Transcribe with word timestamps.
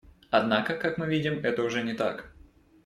Однако, 0.31 0.75
как 0.77 0.97
мы 0.97 1.05
видим, 1.05 1.45
это 1.45 1.61
уже 1.61 1.83
не 1.83 1.93
так. 1.93 2.33